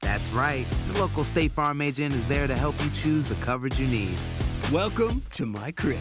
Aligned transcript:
That's 0.00 0.32
right. 0.32 0.66
The 0.92 1.00
local 1.00 1.24
State 1.24 1.52
Farm 1.52 1.80
agent 1.80 2.14
is 2.14 2.28
there 2.28 2.46
to 2.46 2.54
help 2.54 2.74
you 2.82 2.90
choose 2.90 3.28
the 3.28 3.34
coverage 3.36 3.80
you 3.80 3.86
need. 3.88 4.16
Welcome 4.72 5.22
to 5.36 5.46
my 5.46 5.72
crib. 5.72 6.00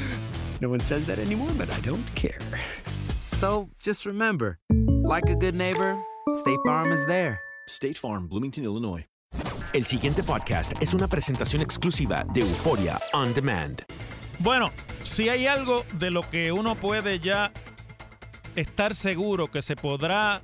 no 0.60 0.68
one 0.68 0.80
says 0.80 1.06
that 1.06 1.18
anymore, 1.18 1.50
but 1.56 1.70
I 1.70 1.80
don't 1.80 2.06
care. 2.14 2.38
So 3.32 3.68
just 3.82 4.06
remember, 4.06 4.58
like 5.02 5.28
a 5.28 5.34
good 5.36 5.54
neighbor, 5.54 5.98
State 6.34 6.58
Farm 6.64 6.92
is 6.92 7.04
there. 7.06 7.40
State 7.68 7.98
Farm, 7.98 8.26
Bloomington, 8.28 8.64
Illinois. 8.64 9.04
El 9.74 9.84
siguiente 9.84 10.22
podcast 10.22 10.72
es 10.80 10.94
una 10.94 11.06
presentación 11.06 11.60
exclusiva 11.60 12.24
de 12.32 12.40
Euforia 12.40 12.98
On 13.12 13.34
Demand. 13.34 13.82
Bueno, 14.38 14.70
si 15.02 15.28
hay 15.28 15.46
algo 15.46 15.84
de 15.98 16.10
lo 16.10 16.22
que 16.22 16.52
uno 16.52 16.76
puede 16.76 17.18
ya 17.18 17.52
estar 18.54 18.94
seguro 18.94 19.50
que 19.50 19.60
se 19.60 19.76
podrá 19.76 20.40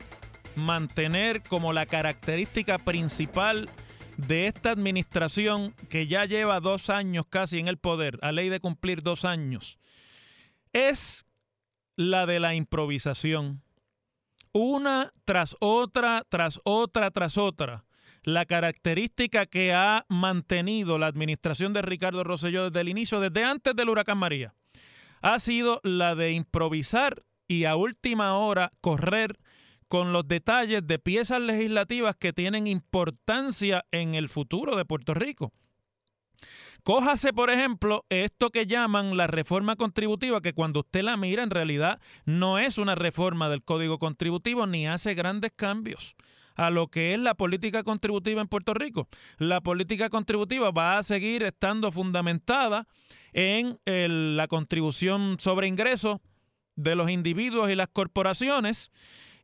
mantener 0.55 1.43
como 1.43 1.73
la 1.73 1.87
característica 1.87 2.79
principal 2.79 3.69
de 4.17 4.47
esta 4.47 4.71
administración 4.71 5.75
que 5.89 6.07
ya 6.07 6.25
lleva 6.25 6.61
dos 6.61 6.91
años 6.91 7.27
casi 7.29 7.59
en 7.59 7.69
el 7.69 7.79
poder, 7.79 8.19
a 8.23 8.33
ley 8.33 8.49
de 8.49 8.61
cumplir 8.61 9.03
dos 9.03 9.25
años, 9.25 9.79
es 10.73 11.27
la 11.97 12.27
de 12.27 12.41
la 12.41 12.55
improvisación. 12.55 13.63
Una 14.53 15.13
tras 15.25 15.57
otra, 15.61 16.25
tras 16.29 16.61
otra, 16.65 17.11
tras 17.11 17.39
otra. 17.39 17.85
La 18.23 18.47
característica 18.47 19.47
que 19.47 19.73
ha 19.73 20.05
mantenido 20.09 20.99
la 20.99 21.07
administración 21.07 21.73
de 21.73 21.83
Ricardo 21.83 22.23
Rosselló 22.23 22.65
desde 22.65 22.81
el 22.81 22.89
inicio, 22.89 23.19
desde 23.19 23.45
antes 23.45 23.75
del 23.75 23.89
huracán 23.89 24.19
María, 24.19 24.55
ha 25.23 25.39
sido 25.39 25.81
la 25.83 26.15
de 26.15 26.33
improvisar 26.33 27.23
y 27.49 27.65
a 27.65 27.77
última 27.77 28.37
hora 28.39 28.73
correr 28.81 29.39
con 29.93 30.15
los 30.15 30.27
detalles 30.27 30.87
de 30.87 30.99
piezas 30.99 31.43
legislativas 31.43 32.17
que 32.17 32.33
tienen 32.33 32.67
importancia 32.67 33.85
en 33.91 34.15
el 34.15 34.31
futuro 34.31 34.75
de 34.75 34.87
Puerto 34.87 35.13
Rico. 35.13 35.53
Cójase, 36.83 37.35
por 37.35 37.51
ejemplo, 37.51 38.07
esto 38.09 38.49
que 38.49 38.67
llaman 38.67 39.19
la 39.19 39.27
reforma 39.27 39.77
contributiva, 39.77 40.41
que 40.41 40.55
cuando 40.55 40.81
usted 40.81 41.03
la 41.03 41.19
mira 41.19 41.43
en 41.43 41.51
realidad 41.51 42.01
no 42.25 42.59
es 42.59 42.79
una 42.79 42.95
reforma 42.95 43.51
del 43.51 43.63
código 43.63 43.99
contributivo 43.99 44.67
ni 44.67 44.87
hace 44.87 45.13
grandes 45.13 45.53
cambios 45.55 46.15
a 46.55 46.71
lo 46.71 46.89
que 46.89 47.13
es 47.13 47.21
la 47.21 47.35
política 47.35 47.83
contributiva 47.83 48.41
en 48.41 48.49
Puerto 48.49 48.73
Rico. 48.73 49.09
La 49.37 49.61
política 49.61 50.09
contributiva 50.09 50.71
va 50.71 50.97
a 50.97 51.03
seguir 51.03 51.43
estando 51.43 51.93
fundamentada 51.93 52.89
en 53.35 53.79
la 53.85 54.49
contribución 54.49 55.37
sobre 55.39 55.69
ingresos 55.69 56.17
de 56.77 56.95
los 56.95 57.11
individuos 57.11 57.69
y 57.71 57.75
las 57.75 57.89
corporaciones 57.89 58.91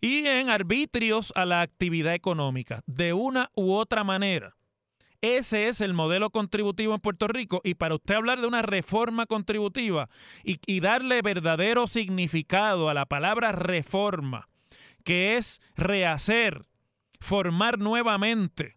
y 0.00 0.26
en 0.26 0.50
arbitrios 0.50 1.32
a 1.34 1.44
la 1.44 1.60
actividad 1.60 2.14
económica, 2.14 2.82
de 2.86 3.12
una 3.12 3.50
u 3.54 3.72
otra 3.72 4.04
manera. 4.04 4.54
Ese 5.20 5.66
es 5.66 5.80
el 5.80 5.94
modelo 5.94 6.30
contributivo 6.30 6.94
en 6.94 7.00
Puerto 7.00 7.26
Rico 7.26 7.60
y 7.64 7.74
para 7.74 7.96
usted 7.96 8.14
hablar 8.14 8.40
de 8.40 8.46
una 8.46 8.62
reforma 8.62 9.26
contributiva 9.26 10.08
y, 10.44 10.80
darle 10.80 11.22
verdadero 11.22 11.88
significado 11.88 12.88
a 12.88 12.94
la 12.94 13.06
palabra 13.06 13.50
reforma, 13.50 14.48
que 15.02 15.36
es 15.36 15.60
rehacer, 15.76 16.66
formar 17.18 17.80
nuevamente, 17.80 18.76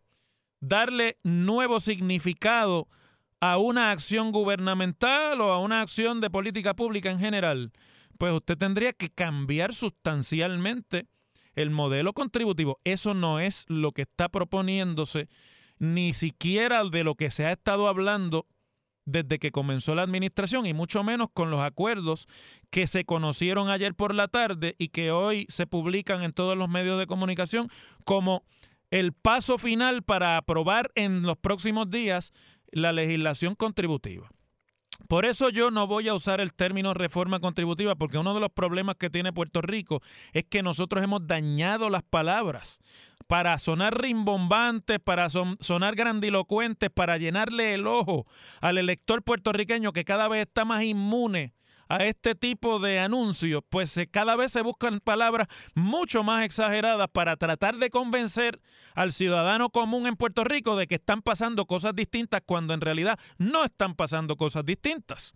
darle 0.62 1.18
nuevo 1.22 1.80
significado 1.80 2.88
a 3.40 3.58
una 3.58 3.92
acción 3.92 4.32
gubernamental 4.32 5.42
o 5.42 5.52
a 5.52 5.60
una 5.60 5.82
acción 5.82 6.22
de 6.22 6.32
política 6.32 6.74
pública 6.74 7.12
en 7.12 7.20
general, 7.20 7.72
pues 8.22 8.34
usted 8.34 8.56
tendría 8.56 8.94
que 8.94 9.10
cambiar 9.10 9.74
sustancialmente 9.74 11.08
el 11.56 11.72
modelo 11.72 12.14
contributivo. 12.14 12.80
Eso 12.84 13.16
no 13.16 13.40
es 13.40 13.66
lo 13.68 13.94
que 13.94 14.04
está 14.04 14.30
proponiéndose, 14.30 15.28
ni 15.80 16.14
siquiera 16.14 16.84
de 16.84 17.04
lo 17.04 17.16
que 17.16 17.32
se 17.32 17.48
ha 17.48 17.52
estado 17.52 17.88
hablando 17.88 18.46
desde 19.06 19.40
que 19.40 19.50
comenzó 19.50 19.96
la 19.96 20.04
administración 20.04 20.68
y 20.68 20.74
mucho 20.76 21.04
menos 21.04 21.30
con 21.34 21.50
los 21.50 21.62
acuerdos 21.62 22.28
que 22.70 22.86
se 22.86 23.06
conocieron 23.06 23.72
ayer 23.72 23.96
por 23.96 24.14
la 24.14 24.28
tarde 24.28 24.76
y 24.78 24.90
que 24.90 25.10
hoy 25.10 25.48
se 25.50 25.66
publican 25.66 26.22
en 26.22 26.32
todos 26.32 26.56
los 26.56 26.70
medios 26.70 27.00
de 27.00 27.08
comunicación 27.08 27.70
como 28.06 28.44
el 28.92 29.14
paso 29.14 29.58
final 29.58 30.04
para 30.04 30.38
aprobar 30.38 30.92
en 30.94 31.24
los 31.24 31.40
próximos 31.40 31.90
días 31.90 32.34
la 32.72 32.94
legislación 32.94 33.56
contributiva. 33.56 34.30
Por 35.08 35.26
eso 35.26 35.50
yo 35.50 35.72
no 35.72 35.88
voy 35.88 36.08
a 36.08 36.14
usar 36.14 36.40
el 36.42 36.54
término 36.54 36.94
reforma 36.94 37.40
contributiva, 37.40 37.96
porque 37.96 38.18
uno 38.18 38.34
de 38.34 38.40
los 38.40 38.50
problemas 38.52 38.96
que 38.96 39.10
tiene 39.10 39.34
Puerto 39.34 39.62
Rico 39.62 40.02
es 40.34 40.46
que 40.46 40.64
nosotros 40.64 41.04
hemos 41.04 41.28
dañado 41.28 41.90
las 41.90 42.04
palabras. 42.04 42.80
Para 43.28 43.58
sonar 43.60 44.02
rimbombantes, 44.02 45.00
para 45.00 45.30
son- 45.30 45.58
sonar 45.62 45.96
grandilocuentes, 45.96 46.90
para 46.90 47.18
llenarle 47.18 47.74
el 47.74 47.88
ojo 47.88 48.26
al 48.60 48.78
elector 48.78 49.24
puertorriqueño 49.24 49.94
que 49.94 50.04
cada 50.06 50.28
vez 50.28 50.48
está 50.48 50.66
más 50.66 50.84
inmune 50.84 51.54
a 51.96 52.06
este 52.06 52.36
tipo 52.36 52.80
de 52.80 53.00
anuncios, 53.00 53.64
pues 53.70 53.90
se- 53.92 54.08
cada 54.08 54.36
vez 54.36 54.52
se 54.52 54.62
buscan 54.62 55.00
palabras 55.00 55.48
mucho 55.76 56.24
más 56.24 56.46
exageradas 56.46 57.08
para 57.12 57.36
tratar 57.38 57.78
de 57.78 57.90
convencer 57.90 58.62
al 58.94 59.12
ciudadano 59.14 59.70
común 59.70 60.08
en 60.08 60.16
Puerto 60.16 60.44
Rico 60.44 60.76
de 60.76 60.88
que 60.88 60.96
están 60.96 61.22
pasando 61.22 61.66
cosas 61.66 61.96
distintas 61.96 62.42
cuando 62.46 62.74
en 62.74 62.82
realidad 62.82 63.20
no 63.38 63.64
están 63.66 63.96
pasando 63.96 64.36
cosas 64.38 64.66
distintas. 64.66 65.34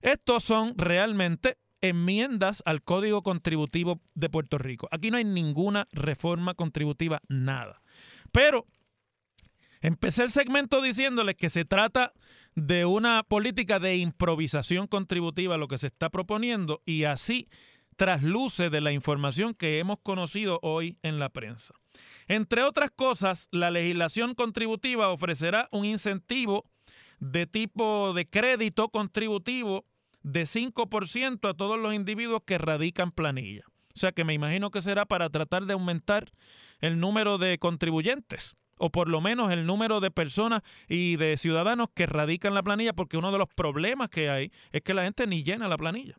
Estos 0.00 0.44
son 0.44 0.74
realmente 0.76 1.58
enmiendas 1.80 2.62
al 2.64 2.82
Código 2.82 3.22
Contributivo 3.22 4.00
de 4.14 4.28
Puerto 4.30 4.58
Rico. 4.58 4.88
Aquí 4.90 5.10
no 5.10 5.16
hay 5.16 5.24
ninguna 5.24 5.88
reforma 5.92 6.54
contributiva, 6.54 7.20
nada. 7.28 7.82
Pero 8.30 8.66
Empecé 9.82 10.22
el 10.22 10.30
segmento 10.30 10.80
diciéndoles 10.80 11.34
que 11.34 11.50
se 11.50 11.64
trata 11.64 12.12
de 12.54 12.84
una 12.84 13.24
política 13.24 13.80
de 13.80 13.96
improvisación 13.96 14.86
contributiva 14.86 15.56
lo 15.56 15.66
que 15.66 15.76
se 15.76 15.88
está 15.88 16.08
proponiendo 16.08 16.82
y 16.86 17.02
así 17.02 17.48
trasluce 17.96 18.70
de 18.70 18.80
la 18.80 18.92
información 18.92 19.54
que 19.54 19.80
hemos 19.80 19.98
conocido 19.98 20.60
hoy 20.62 20.98
en 21.02 21.18
la 21.18 21.30
prensa. 21.30 21.74
Entre 22.28 22.62
otras 22.62 22.92
cosas, 22.92 23.48
la 23.50 23.72
legislación 23.72 24.36
contributiva 24.36 25.08
ofrecerá 25.08 25.68
un 25.72 25.84
incentivo 25.84 26.64
de 27.18 27.48
tipo 27.48 28.12
de 28.14 28.30
crédito 28.30 28.88
contributivo 28.88 29.84
de 30.22 30.44
5% 30.44 31.50
a 31.50 31.54
todos 31.54 31.78
los 31.78 31.92
individuos 31.92 32.42
que 32.46 32.56
radican 32.56 33.10
planilla. 33.10 33.64
O 33.96 33.98
sea 33.98 34.12
que 34.12 34.22
me 34.22 34.32
imagino 34.32 34.70
que 34.70 34.80
será 34.80 35.06
para 35.06 35.28
tratar 35.28 35.66
de 35.66 35.72
aumentar 35.72 36.30
el 36.80 37.00
número 37.00 37.36
de 37.36 37.58
contribuyentes 37.58 38.54
o 38.82 38.90
por 38.90 39.08
lo 39.08 39.20
menos 39.20 39.52
el 39.52 39.64
número 39.64 40.00
de 40.00 40.10
personas 40.10 40.62
y 40.88 41.14
de 41.14 41.36
ciudadanos 41.36 41.86
que 41.94 42.04
radican 42.04 42.52
la 42.52 42.64
planilla, 42.64 42.92
porque 42.92 43.16
uno 43.16 43.30
de 43.30 43.38
los 43.38 43.46
problemas 43.46 44.10
que 44.10 44.28
hay 44.28 44.50
es 44.72 44.82
que 44.82 44.92
la 44.92 45.04
gente 45.04 45.24
ni 45.28 45.44
llena 45.44 45.68
la 45.68 45.76
planilla. 45.76 46.16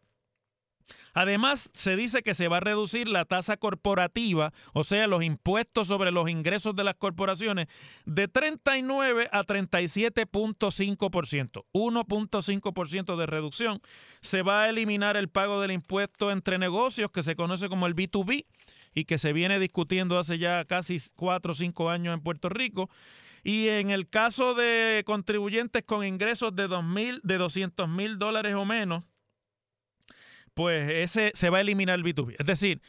Además, 1.14 1.70
se 1.74 1.96
dice 1.96 2.24
que 2.24 2.34
se 2.34 2.48
va 2.48 2.58
a 2.58 2.62
reducir 2.62 3.08
la 3.08 3.26
tasa 3.26 3.58
corporativa, 3.58 4.54
o 4.74 4.84
sea, 4.84 5.08
los 5.08 5.24
impuestos 5.24 5.88
sobre 5.88 6.12
los 6.12 6.30
ingresos 6.30 6.76
de 6.76 6.84
las 6.84 6.96
corporaciones, 6.96 7.68
de 8.06 8.28
39 8.28 9.30
a 9.32 9.44
37.5%, 9.44 11.66
1.5% 11.74 13.16
de 13.16 13.26
reducción. 13.26 13.82
Se 14.22 14.42
va 14.42 14.64
a 14.64 14.70
eliminar 14.70 15.18
el 15.18 15.30
pago 15.30 15.62
del 15.62 15.72
impuesto 15.72 16.32
entre 16.32 16.58
negocios, 16.58 17.12
que 17.12 17.24
se 17.24 17.36
conoce 17.36 17.70
como 17.70 17.88
el 17.88 17.96
B2B, 17.96 18.46
y 18.94 19.06
que 19.06 19.18
se 19.18 19.34
viene 19.34 19.60
discutiendo 19.60 20.18
hace 20.18 20.38
ya 20.38 20.66
casi 20.66 20.98
4 21.16 21.52
o 21.52 21.56
5 21.56 21.90
años 21.90 22.14
en 22.14 22.22
Puerto 22.22 22.50
Rico. 22.50 22.90
Y 23.44 23.68
en 23.68 23.90
el 23.90 24.10
caso 24.10 24.54
de 24.54 25.04
contribuyentes 25.06 25.84
con 25.84 26.06
ingresos 26.06 26.56
de, 26.56 26.68
2000, 26.68 27.22
de 27.24 27.38
200 27.38 27.90
mil 27.90 28.18
dólares 28.18 28.56
o 28.56 28.64
menos, 28.64 29.04
pues 30.54 30.90
ese 30.92 31.32
se 31.34 31.50
va 31.50 31.60
a 31.60 31.62
eliminar 31.62 32.00
el 32.00 32.04
B2B. 32.04 32.36
Es 32.40 32.46
decir, 32.46 32.82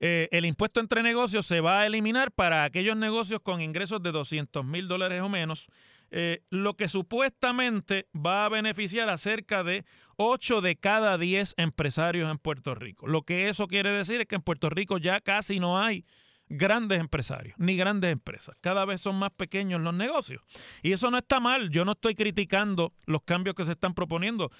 eh, 0.00 0.28
el 0.32 0.44
impuesto 0.44 0.80
entre 0.80 1.02
negocios 1.02 1.46
se 1.46 1.60
va 1.60 1.80
a 1.80 1.86
eliminar 1.86 2.32
para 2.32 2.64
aquellos 2.64 2.96
negocios 2.96 3.40
con 3.40 3.60
ingresos 3.60 4.02
de 4.02 4.10
200 4.10 4.64
mil 4.64 4.88
dólares 4.88 5.22
o 5.22 5.28
menos, 5.28 5.68
eh, 6.10 6.42
lo 6.50 6.74
que 6.74 6.88
supuestamente 6.88 8.08
va 8.14 8.44
a 8.44 8.48
beneficiar 8.48 9.08
a 9.08 9.16
cerca 9.16 9.62
de 9.62 9.84
8 10.16 10.60
de 10.60 10.76
cada 10.76 11.16
10 11.18 11.54
empresarios 11.56 12.28
en 12.30 12.38
Puerto 12.38 12.74
Rico. 12.74 13.06
Lo 13.06 13.22
que 13.22 13.48
eso 13.48 13.68
quiere 13.68 13.92
decir 13.92 14.20
es 14.20 14.26
que 14.26 14.34
en 14.34 14.42
Puerto 14.42 14.68
Rico 14.70 14.98
ya 14.98 15.20
casi 15.20 15.60
no 15.60 15.80
hay 15.80 16.04
grandes 16.48 17.00
empresarios 17.00 17.56
ni 17.58 17.76
grandes 17.76 18.12
empresas. 18.12 18.56
Cada 18.60 18.84
vez 18.84 19.00
son 19.00 19.16
más 19.16 19.30
pequeños 19.30 19.80
los 19.80 19.94
negocios. 19.94 20.42
Y 20.82 20.92
eso 20.92 21.10
no 21.10 21.18
está 21.18 21.40
mal. 21.40 21.70
Yo 21.70 21.84
no 21.84 21.92
estoy 21.92 22.14
criticando 22.14 22.92
los 23.06 23.22
cambios 23.22 23.54
que 23.54 23.64
se 23.64 23.72
están 23.72 23.94
proponiendo 23.94 24.50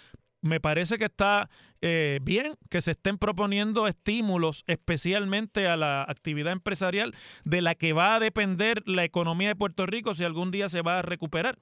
me 0.43 0.61
parece 0.61 0.99
que 0.99 1.07
está 1.07 1.49
eh, 1.81 2.19
bien 2.23 2.57
que 2.69 2.81
se 2.83 2.91
estén 2.91 3.17
proponiendo 3.17 3.87
estímulos 3.89 4.65
especialmente 4.67 5.69
a 5.69 5.77
la 5.77 6.03
actividad 6.03 6.53
empresarial 6.53 7.15
de 7.45 7.63
la 7.63 7.75
que 7.75 7.93
va 7.93 8.17
a 8.17 8.21
depender 8.21 8.83
la 8.87 9.05
economía 9.05 9.49
de 9.49 9.57
Puerto 9.57 9.87
Rico 9.87 10.15
si 10.15 10.25
algún 10.25 10.51
día 10.51 10.69
se 10.69 10.83
va 10.83 10.99
a 10.99 11.03
recuperar. 11.03 11.59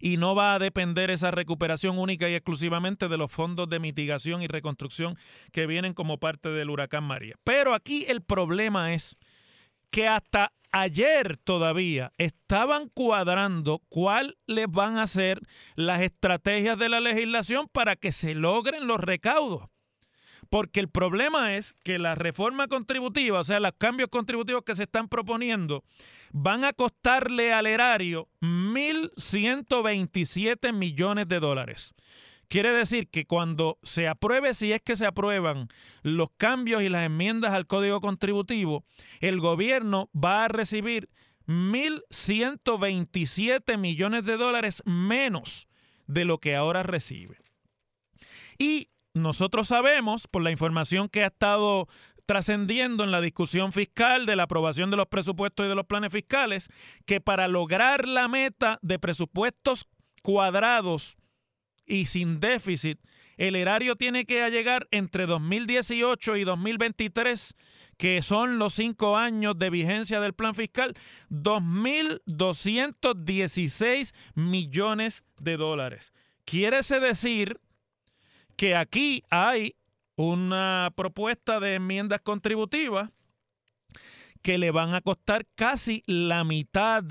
Y 0.00 0.18
no 0.18 0.34
va 0.34 0.54
a 0.54 0.58
depender 0.58 1.10
esa 1.10 1.30
recuperación 1.30 1.98
única 1.98 2.28
y 2.28 2.34
exclusivamente 2.34 3.08
de 3.08 3.16
los 3.16 3.32
fondos 3.32 3.68
de 3.68 3.80
mitigación 3.80 4.42
y 4.42 4.46
reconstrucción 4.46 5.16
que 5.50 5.66
vienen 5.66 5.94
como 5.94 6.18
parte 6.18 6.50
del 6.50 6.70
huracán 6.70 7.04
María. 7.04 7.34
Pero 7.42 7.74
aquí 7.74 8.04
el 8.08 8.22
problema 8.22 8.94
es 8.94 9.16
que 9.94 10.06
hasta 10.08 10.52
ayer 10.72 11.36
todavía 11.36 12.12
estaban 12.18 12.88
cuadrando 12.88 13.80
cuáles 13.88 14.34
van 14.68 14.98
a 14.98 15.06
ser 15.06 15.40
las 15.76 16.02
estrategias 16.02 16.76
de 16.80 16.88
la 16.88 16.98
legislación 16.98 17.68
para 17.70 17.94
que 17.94 18.10
se 18.10 18.34
logren 18.34 18.88
los 18.88 18.98
recaudos. 18.98 19.68
Porque 20.50 20.80
el 20.80 20.88
problema 20.88 21.54
es 21.54 21.76
que 21.84 22.00
la 22.00 22.16
reforma 22.16 22.66
contributiva, 22.66 23.38
o 23.38 23.44
sea, 23.44 23.60
los 23.60 23.70
cambios 23.78 24.10
contributivos 24.10 24.64
que 24.64 24.74
se 24.74 24.82
están 24.82 25.08
proponiendo, 25.08 25.84
van 26.32 26.64
a 26.64 26.72
costarle 26.72 27.52
al 27.52 27.68
erario 27.68 28.26
1.127 28.40 30.72
millones 30.72 31.28
de 31.28 31.38
dólares. 31.38 31.94
Quiere 32.48 32.72
decir 32.72 33.08
que 33.08 33.26
cuando 33.26 33.78
se 33.82 34.08
apruebe, 34.08 34.54
si 34.54 34.72
es 34.72 34.80
que 34.82 34.96
se 34.96 35.04
aprueban 35.06 35.68
los 36.02 36.30
cambios 36.36 36.82
y 36.82 36.88
las 36.88 37.04
enmiendas 37.04 37.52
al 37.52 37.66
Código 37.66 38.00
Contributivo, 38.00 38.84
el 39.20 39.40
gobierno 39.40 40.08
va 40.14 40.44
a 40.44 40.48
recibir 40.48 41.10
1.127 41.46 43.78
millones 43.78 44.24
de 44.24 44.36
dólares 44.36 44.82
menos 44.86 45.68
de 46.06 46.24
lo 46.24 46.38
que 46.38 46.56
ahora 46.56 46.82
recibe. 46.82 47.36
Y 48.58 48.88
nosotros 49.14 49.68
sabemos, 49.68 50.26
por 50.26 50.42
la 50.42 50.50
información 50.50 51.08
que 51.08 51.22
ha 51.22 51.28
estado 51.28 51.88
trascendiendo 52.26 53.04
en 53.04 53.10
la 53.10 53.20
discusión 53.20 53.72
fiscal 53.72 54.26
de 54.26 54.36
la 54.36 54.44
aprobación 54.44 54.90
de 54.90 54.96
los 54.96 55.08
presupuestos 55.08 55.66
y 55.66 55.68
de 55.68 55.74
los 55.74 55.86
planes 55.86 56.12
fiscales, 56.12 56.68
que 57.04 57.20
para 57.20 57.48
lograr 57.48 58.08
la 58.08 58.28
meta 58.28 58.78
de 58.82 58.98
presupuestos 58.98 59.86
cuadrados 60.22 61.16
y 61.86 62.06
sin 62.06 62.40
déficit, 62.40 62.98
el 63.36 63.54
erario 63.56 63.96
tiene 63.96 64.24
que 64.26 64.48
llegar 64.50 64.86
entre 64.90 65.26
2018 65.26 66.36
y 66.36 66.44
2023, 66.44 67.54
que 67.96 68.20
son 68.22 68.58
los 68.58 68.74
cinco 68.74 69.16
años 69.16 69.58
de 69.58 69.70
vigencia 69.70 70.20
del 70.20 70.34
plan 70.34 70.54
fiscal, 70.54 70.92
2.216 71.30 74.12
millones 74.34 75.24
de 75.38 75.56
dólares. 75.56 76.12
Quiere 76.44 76.80
decir 77.00 77.58
que 78.56 78.76
aquí 78.76 79.24
hay 79.30 79.74
una 80.16 80.92
propuesta 80.94 81.58
de 81.58 81.74
enmiendas 81.74 82.20
contributivas 82.20 83.10
que 84.42 84.58
le 84.58 84.70
van 84.70 84.94
a 84.94 85.00
costar 85.00 85.46
casi 85.54 86.02
la 86.06 86.44
mitad 86.44 87.02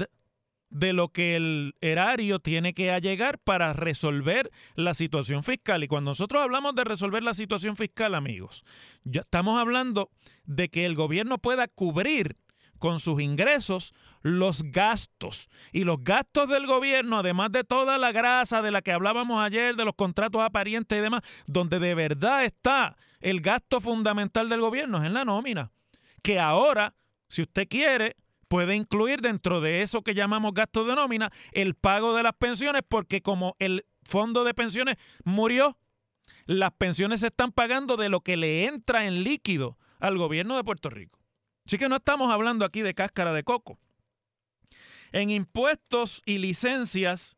de 0.73 0.91
lo 0.91 1.09
que 1.09 1.35
el 1.35 1.75
erario 1.81 2.39
tiene 2.39 2.73
que 2.73 2.99
llegar 2.99 3.37
para 3.37 3.73
resolver 3.73 4.51
la 4.75 4.93
situación 4.93 5.43
fiscal. 5.43 5.83
Y 5.83 5.87
cuando 5.87 6.11
nosotros 6.11 6.41
hablamos 6.41 6.75
de 6.75 6.83
resolver 6.83 7.23
la 7.23 7.35
situación 7.35 7.77
fiscal, 7.77 8.15
amigos, 8.15 8.65
ya 9.03 9.21
estamos 9.21 9.59
hablando 9.59 10.09
de 10.45 10.69
que 10.69 10.85
el 10.85 10.95
gobierno 10.95 11.37
pueda 11.37 11.67
cubrir 11.67 12.37
con 12.79 12.99
sus 12.99 13.21
ingresos 13.21 13.93
los 14.23 14.63
gastos. 14.63 15.47
Y 15.71 15.83
los 15.83 16.03
gastos 16.03 16.49
del 16.49 16.65
gobierno, 16.65 17.19
además 17.19 17.51
de 17.51 17.63
toda 17.63 17.97
la 17.99 18.11
grasa 18.11 18.61
de 18.61 18.71
la 18.71 18.81
que 18.81 18.91
hablábamos 18.91 19.41
ayer, 19.41 19.75
de 19.75 19.85
los 19.85 19.93
contratos 19.95 20.41
aparentes 20.41 20.97
y 20.97 21.01
demás, 21.01 21.21
donde 21.45 21.79
de 21.79 21.93
verdad 21.93 22.43
está 22.43 22.97
el 23.21 23.41
gasto 23.41 23.79
fundamental 23.79 24.49
del 24.49 24.59
gobierno, 24.59 24.97
es 24.97 25.05
en 25.05 25.13
la 25.13 25.23
nómina. 25.23 25.71
Que 26.23 26.39
ahora, 26.39 26.95
si 27.27 27.43
usted 27.43 27.67
quiere, 27.69 28.15
puede 28.53 28.75
incluir 28.75 29.21
dentro 29.21 29.61
de 29.61 29.81
eso 29.81 30.03
que 30.03 30.13
llamamos 30.13 30.53
gasto 30.53 30.85
de 30.85 30.93
nómina 30.93 31.31
el 31.53 31.73
pago 31.73 32.15
de 32.15 32.21
las 32.21 32.35
pensiones, 32.35 32.83
porque 32.87 33.23
como 33.23 33.55
el 33.57 33.83
fondo 34.03 34.43
de 34.43 34.53
pensiones 34.53 34.97
murió, 35.23 35.75
las 36.45 36.71
pensiones 36.73 37.21
se 37.21 37.27
están 37.29 37.51
pagando 37.51 37.97
de 37.97 38.09
lo 38.09 38.21
que 38.21 38.37
le 38.37 38.65
entra 38.65 39.07
en 39.07 39.23
líquido 39.23 39.79
al 39.99 40.19
gobierno 40.19 40.55
de 40.55 40.63
Puerto 40.63 40.91
Rico. 40.91 41.17
Así 41.65 41.79
que 41.79 41.89
no 41.89 41.95
estamos 41.95 42.31
hablando 42.31 42.63
aquí 42.63 42.83
de 42.83 42.93
cáscara 42.93 43.33
de 43.33 43.43
coco. 43.43 43.79
En 45.11 45.31
impuestos 45.31 46.21
y 46.23 46.37
licencias 46.37 47.35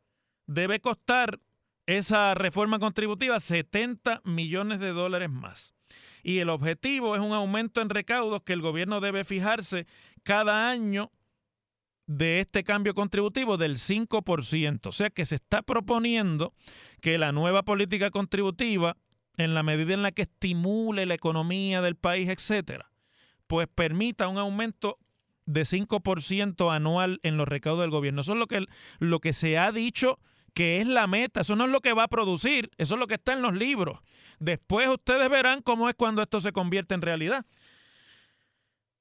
debe 0.47 0.81
costar 0.81 1.39
esa 1.85 2.33
reforma 2.33 2.77
contributiva 2.77 3.39
70 3.39 4.19
millones 4.25 4.81
de 4.81 4.89
dólares 4.89 5.29
más. 5.29 5.74
Y 6.27 6.39
el 6.39 6.49
objetivo 6.49 7.15
es 7.15 7.21
un 7.21 7.33
aumento 7.33 7.81
en 7.81 7.89
recaudos 7.91 8.41
que 8.41 8.53
el 8.53 8.61
gobierno 8.61 8.99
debe 8.99 9.23
fijarse 9.25 9.85
cada 10.23 10.71
año 10.71 11.11
de 12.07 12.39
este 12.39 12.63
cambio 12.63 12.95
contributivo 12.95 13.57
del 13.57 13.77
5%. 13.77 14.87
O 14.87 14.91
sea 14.91 15.11
que 15.11 15.27
se 15.27 15.35
está 15.35 15.61
proponiendo 15.61 16.55
que 16.99 17.19
la 17.19 17.31
nueva 17.31 17.61
política 17.61 18.09
contributiva, 18.09 18.97
en 19.37 19.53
la 19.53 19.61
medida 19.61 19.93
en 19.93 20.01
la 20.01 20.11
que 20.11 20.23
estimule 20.23 21.05
la 21.05 21.13
economía 21.13 21.83
del 21.83 21.95
país, 21.95 22.27
etcétera, 22.27 22.89
pues 23.45 23.67
permita 23.67 24.27
un 24.27 24.39
aumento 24.39 24.97
de 25.45 25.61
5% 25.61 26.73
anual 26.73 27.19
en 27.21 27.37
los 27.37 27.47
recaudos 27.47 27.83
del 27.83 27.91
gobierno. 27.91 28.21
Eso 28.21 28.31
es 28.31 28.39
lo 28.39 28.47
que, 28.47 28.65
lo 28.97 29.19
que 29.19 29.33
se 29.33 29.59
ha 29.59 29.71
dicho 29.71 30.17
que 30.55 30.81
es 30.81 30.87
la 30.87 31.05
meta. 31.05 31.41
Eso 31.41 31.55
no 31.55 31.65
es 31.65 31.71
lo 31.71 31.81
que 31.81 31.93
va 31.93 32.03
a 32.03 32.07
producir, 32.07 32.71
eso 32.77 32.95
es 32.95 32.99
lo 32.99 33.05
que 33.05 33.15
está 33.15 33.33
en 33.33 33.43
los 33.43 33.53
libros. 33.53 33.99
Después 34.39 34.89
ustedes 34.89 35.29
verán 35.29 35.61
cómo 35.61 35.89
es 35.89 35.95
cuando 35.95 36.23
esto 36.23 36.41
se 36.41 36.51
convierte 36.51 36.95
en 36.95 37.03
realidad. 37.03 37.45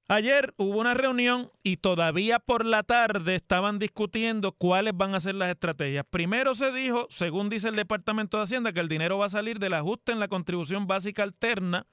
Ayer 0.07 0.53
hubo 0.59 0.81
una 0.81 0.93
reunión 0.93 1.51
y 1.63 1.79
todavía 1.79 2.39
por 2.39 2.67
la 2.67 2.83
tarde 2.83 3.37
estaban 3.37 3.79
discutiendo 3.79 4.53
cuáles 4.53 4.95
van 4.95 5.15
a 5.15 5.21
ser 5.21 5.37
las 5.37 5.49
estrategias. 5.49 6.05
Primero 6.11 6.55
se 6.55 6.73
dijo, 6.73 7.07
según 7.09 7.49
dice 7.49 7.69
el 7.69 7.77
Departamento 7.77 8.37
de 8.37 8.43
Hacienda, 8.43 8.75
que 8.75 8.81
el 8.81 8.89
dinero 8.89 9.17
va 9.17 9.27
a 9.27 9.31
salir 9.31 9.59
del 9.59 9.73
ajuste 9.73 10.13
en 10.13 10.21
la 10.21 10.29
contribución 10.29 10.87
básica 10.87 11.23
alterna 11.23 11.87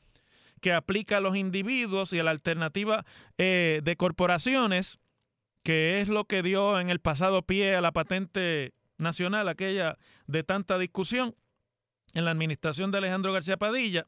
que 0.60 0.74
aplica 0.74 1.18
a 1.18 1.22
los 1.22 1.38
individuos 1.38 2.12
y 2.14 2.20
a 2.20 2.24
la 2.24 2.32
alternativa 2.32 3.06
eh, 3.38 3.82
de 3.84 3.96
corporaciones, 3.96 5.00
que 5.64 6.02
es 6.02 6.08
lo 6.08 6.26
que 6.26 6.44
dio 6.44 6.80
en 6.80 6.90
el 6.90 7.00
pasado 7.00 7.44
pie 7.44 7.76
a 7.76 7.82
la 7.82 7.92
patente 7.92 8.74
nacional, 9.02 9.48
aquella 9.50 9.98
de 10.28 10.44
tanta 10.44 10.78
discusión 10.78 11.36
en 12.14 12.26
la 12.26 12.32
administración 12.32 12.92
de 12.92 13.00
Alejandro 13.00 13.34
García 13.34 13.58
Padilla. 13.58 14.08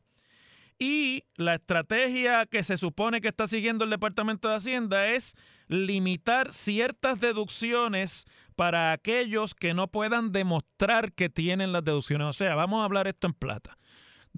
Y 0.80 1.24
la 1.36 1.56
estrategia 1.56 2.46
que 2.46 2.64
se 2.64 2.78
supone 2.78 3.22
que 3.22 3.28
está 3.28 3.48
siguiendo 3.48 3.84
el 3.84 3.90
Departamento 3.90 4.50
de 4.50 4.56
Hacienda 4.56 5.08
es 5.10 5.36
limitar 5.68 6.52
ciertas 6.52 7.20
deducciones 7.20 8.26
para 8.56 8.92
aquellos 8.92 9.56
que 9.56 9.74
no 9.74 9.88
puedan 9.88 10.32
demostrar 10.32 11.14
que 11.14 11.30
tienen 11.30 11.72
las 11.72 11.84
deducciones. 11.84 12.28
O 12.28 12.34
sea, 12.34 12.56
vamos 12.56 12.82
a 12.82 12.86
hablar 12.86 13.08
esto 13.08 13.28
en 13.28 13.34
plata. 13.34 13.78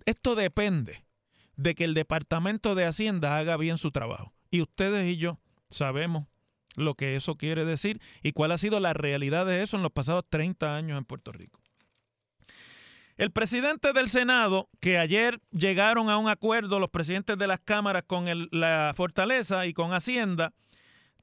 Esto 0.05 0.35
depende 0.35 1.05
de 1.55 1.73
que 1.73 1.85
el 1.85 1.93
Departamento 1.93 2.75
de 2.75 2.85
Hacienda 2.85 3.37
haga 3.37 3.57
bien 3.57 3.77
su 3.77 3.91
trabajo. 3.91 4.33
Y 4.51 4.61
ustedes 4.61 5.07
y 5.07 5.17
yo 5.17 5.39
sabemos 5.69 6.27
lo 6.75 6.95
que 6.95 7.15
eso 7.15 7.35
quiere 7.35 7.65
decir 7.65 8.01
y 8.23 8.31
cuál 8.31 8.51
ha 8.51 8.57
sido 8.57 8.79
la 8.79 8.93
realidad 8.93 9.45
de 9.45 9.63
eso 9.63 9.77
en 9.77 9.83
los 9.83 9.91
pasados 9.91 10.25
30 10.29 10.75
años 10.75 10.97
en 10.97 11.05
Puerto 11.05 11.31
Rico. 11.31 11.59
El 13.17 13.31
presidente 13.31 13.93
del 13.93 14.09
Senado, 14.09 14.67
que 14.81 14.97
ayer 14.97 15.39
llegaron 15.51 16.09
a 16.09 16.17
un 16.17 16.27
acuerdo 16.27 16.79
los 16.79 16.89
presidentes 16.89 17.37
de 17.37 17.47
las 17.47 17.61
cámaras 17.61 18.03
con 18.05 18.25
la 18.51 18.93
Fortaleza 18.93 19.65
y 19.67 19.73
con 19.73 19.93
Hacienda, 19.93 20.53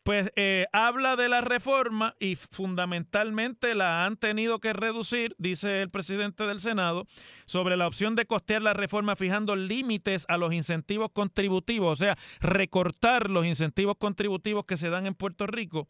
pues 0.02 0.30
eh, 0.37 0.66
habla 0.73 1.16
de 1.16 1.28
la 1.28 1.40
reforma 1.40 2.16
y 2.18 2.37
fundamentalmente 2.37 3.75
la 3.75 4.04
han 4.04 4.16
tenido 4.16 4.59
que 4.59 4.73
reducir, 4.73 5.35
dice 5.38 5.82
el 5.82 5.90
presidente 5.90 6.44
del 6.44 6.61
Senado, 6.61 7.06
sobre 7.47 7.76
la 7.76 7.87
opción 7.87 8.16
de 8.16 8.26
costear 8.26 8.62
la 8.62 8.73
reforma 8.73 9.14
fijando 9.14 9.54
límites 9.54 10.25
a 10.28 10.38
los 10.38 10.52
incentivos 10.52 11.11
contributivos, 11.12 12.00
o 12.00 12.04
sea, 12.04 12.18
recortar 12.40 13.30
los 13.30 13.47
incentivos 13.47 13.97
contributivos 13.97 14.64
que 14.64 14.76
se 14.76 14.90
dan 14.90 15.06
en 15.06 15.14
Puerto 15.14 15.47
Rico. 15.47 15.88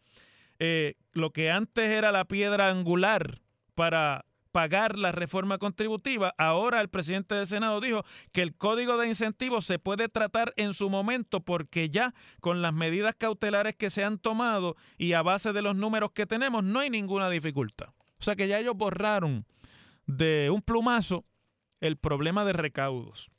Eh, 0.58 0.94
lo 1.12 1.30
que 1.30 1.50
antes 1.50 1.90
era 1.90 2.12
la 2.12 2.26
piedra 2.26 2.68
angular 2.68 3.40
para 3.74 4.26
pagar 4.52 4.98
la 4.98 5.10
reforma 5.10 5.58
contributiva. 5.58 6.34
Ahora 6.38 6.80
el 6.80 6.88
presidente 6.88 7.34
del 7.34 7.46
Senado 7.46 7.80
dijo 7.80 8.04
que 8.30 8.42
el 8.42 8.54
código 8.54 8.96
de 8.98 9.08
incentivos 9.08 9.66
se 9.66 9.78
puede 9.78 10.08
tratar 10.08 10.52
en 10.56 10.74
su 10.74 10.90
momento 10.90 11.40
porque 11.40 11.88
ya 11.88 12.14
con 12.40 12.62
las 12.62 12.72
medidas 12.72 13.14
cautelares 13.16 13.74
que 13.74 13.90
se 13.90 14.04
han 14.04 14.18
tomado 14.18 14.76
y 14.98 15.14
a 15.14 15.22
base 15.22 15.52
de 15.52 15.62
los 15.62 15.74
números 15.74 16.12
que 16.12 16.26
tenemos 16.26 16.62
no 16.62 16.78
hay 16.78 16.90
ninguna 16.90 17.30
dificultad. 17.30 17.88
O 18.20 18.24
sea 18.24 18.36
que 18.36 18.46
ya 18.46 18.60
ellos 18.60 18.76
borraron 18.76 19.44
de 20.06 20.50
un 20.50 20.62
plumazo 20.62 21.24
el 21.80 21.96
problema 21.96 22.44
de 22.44 22.52
recaudos. 22.52 23.30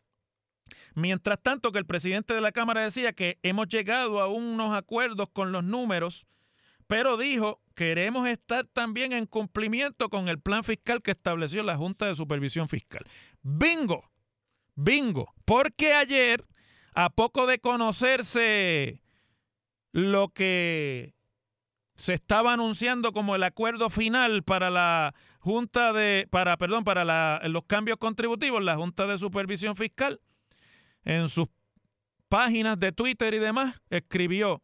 Mientras 0.96 1.42
tanto 1.42 1.72
que 1.72 1.80
el 1.80 1.86
presidente 1.86 2.34
de 2.34 2.42
la 2.42 2.52
Cámara 2.52 2.82
decía 2.82 3.14
que 3.14 3.40
hemos 3.44 3.68
llegado 3.68 4.20
a 4.20 4.28
unos 4.28 4.76
acuerdos 4.76 5.30
con 5.32 5.52
los 5.52 5.64
números, 5.64 6.26
pero 6.94 7.18
dijo 7.18 7.60
queremos 7.74 8.28
estar 8.28 8.68
también 8.68 9.14
en 9.14 9.26
cumplimiento 9.26 10.12
con 10.12 10.30
el 10.30 10.40
plan 10.40 10.64
fiscal 10.64 11.02
que 11.02 11.10
estableció 11.10 11.64
la 11.64 11.76
Junta 11.76 12.06
de 12.06 12.16
Supervisión 12.16 12.70
Fiscal. 12.70 13.04
Bingo, 13.42 14.12
bingo, 14.76 15.34
porque 15.44 15.96
ayer, 15.96 16.46
a 16.94 17.10
poco 17.10 17.48
de 17.48 17.58
conocerse 17.58 19.02
lo 19.92 20.30
que 20.30 21.16
se 21.96 22.14
estaba 22.14 22.54
anunciando 22.54 23.12
como 23.12 23.34
el 23.34 23.42
acuerdo 23.42 23.90
final 23.90 24.44
para 24.44 24.70
la 24.70 25.16
Junta 25.40 25.94
de, 25.94 26.28
para, 26.30 26.58
perdón, 26.58 26.84
para 26.84 27.40
los 27.48 27.64
cambios 27.66 27.98
contributivos, 27.98 28.64
la 28.64 28.76
Junta 28.76 29.08
de 29.08 29.18
Supervisión 29.18 29.76
Fiscal, 29.76 30.22
en 31.06 31.28
sus 31.28 31.48
páginas 32.30 32.80
de 32.80 32.92
Twitter 32.92 33.34
y 33.34 33.40
demás, 33.40 33.82
escribió 33.90 34.62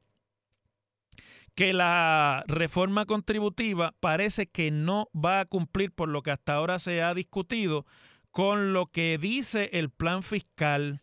que 1.60 1.74
la 1.74 2.46
reforma 2.48 3.06
contributiva 3.06 3.94
parece 4.00 4.48
que 4.48 4.72
no 4.72 5.10
va 5.14 5.42
a 5.42 5.46
cumplir 5.46 5.92
por 5.92 6.08
lo 6.08 6.22
que 6.22 6.32
hasta 6.32 6.54
ahora 6.54 6.80
se 6.80 7.02
ha 7.02 7.14
discutido 7.14 7.86
con 8.32 8.72
lo 8.72 8.86
que 8.86 9.18
dice 9.18 9.70
el 9.74 9.90
plan 9.90 10.24
fiscal. 10.24 11.02